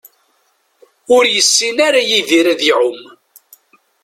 Ur 1.15 1.23
yessin 1.33 1.77
ara 1.87 2.01
Yidir 2.09 2.45
ad 2.53 2.61
iɛumm. 2.69 3.01